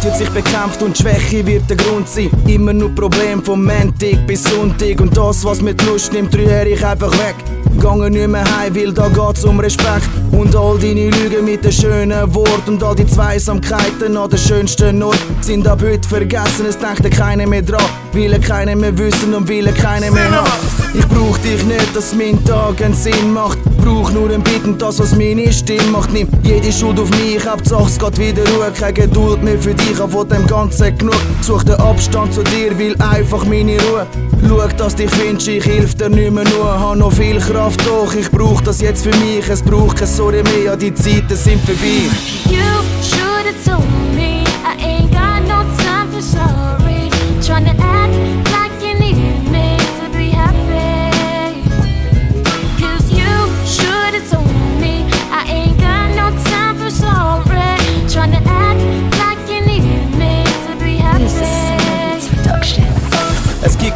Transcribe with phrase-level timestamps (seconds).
[0.00, 2.30] Angst wird sich bekämpft und Schwäche wird der Grund sein.
[2.46, 6.84] Immer nur Problem vom Montag bis Sonntag und das, was mit Lust nimmt, rühre ich
[6.84, 7.34] einfach weg.
[7.80, 10.08] Gange nicht mehr heim, weil da geht's um Respekt.
[10.32, 15.02] Und all deine Lügen mit den schönen Worten und all die Zweisamkeiten an der schönsten
[15.02, 16.66] Ort sind ab heute vergessen.
[16.68, 20.80] Es denkt keiner mehr dran, will keiner mehr wissen und will keiner mehr haben.
[20.92, 23.58] Ich brauch dich nicht, dass mein Tag einen Sinn macht.
[23.84, 26.12] Brauch nur ein Bitten, das was meine Stimme macht.
[26.12, 28.72] Nimm jede Schuld auf mich, Hauptsache es geht wieder Ruhe.
[28.78, 31.16] Keine Geduld mehr für dich, hab von dem Ganzen genug.
[31.42, 34.06] Such den Abstand zu dir, will einfach meine Ruhe.
[34.46, 36.78] Schau, dass dich findest, ich hilf dir nicht mehr nur.
[36.78, 39.48] Hab noch viel Kraft, doch ich brauch das jetzt für mich.
[39.48, 42.69] Es braucht kein Sorry mehr, die Zeiten sind vorbei.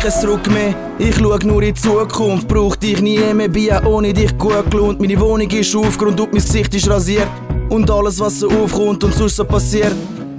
[0.05, 2.47] Kein Zurück mehr, ich schau nur in die Zukunft.
[2.47, 5.01] Brauch dich nie mehr, bin auch ohne dich gut gelohnt.
[5.01, 7.29] Meine Wohnung ist aufgeräumt und mein Gesicht ist rasiert.
[7.71, 9.95] Und alles, was so aufkommt und sonst so passiert.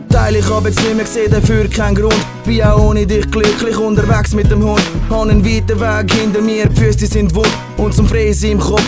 [0.09, 2.15] Teil ich hab jetzt nicht mehr gesehen, dafür kein Grund.
[2.45, 4.83] Bin auch ohne dich glücklich unterwegs mit dem Hund.
[5.09, 7.49] Hab einen weiten Weg hinter mir, die Füße sind wund.
[7.77, 8.85] Und zum Fräsen im Kopf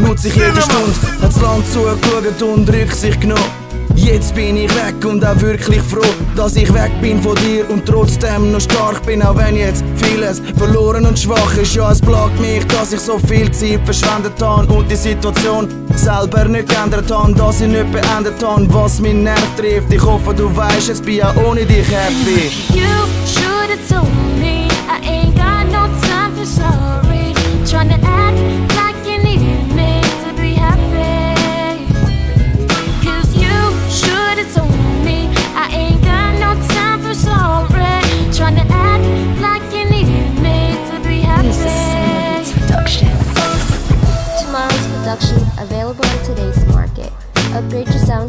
[0.00, 0.94] nutze ich jede Stunde.
[1.20, 3.63] Hat's lang zugeschaut und Rücksicht genommen.
[3.94, 7.86] Jetzt bin ich weg und auch wirklich froh, dass ich weg bin von dir und
[7.86, 11.74] trotzdem noch stark bin, auch wenn jetzt vieles verloren und schwach ist.
[11.74, 16.44] Ja, es plagt mich, dass ich so viel Zeit verschwendet habe und die Situation selber
[16.44, 19.92] nicht geändert habe, dass ich nicht beendet habe, was mein Nerv trifft.
[19.92, 22.50] Ich hoffe, du weißt, es bin auch ohne dich happy.
[22.74, 22.82] You
[23.26, 24.08] should have told
[24.40, 27.32] me I ain't got no time for sorry.
[27.64, 28.53] Tryna act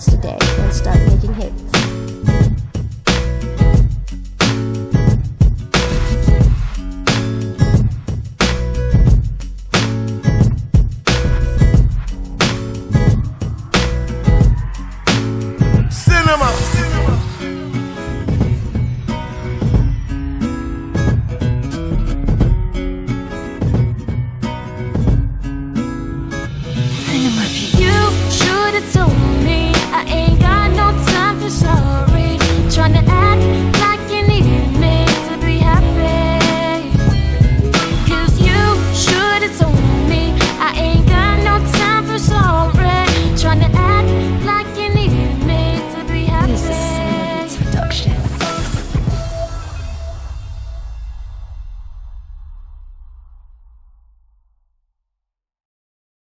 [0.03, 1.24] today and start making